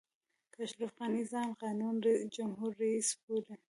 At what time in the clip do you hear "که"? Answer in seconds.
0.53-0.57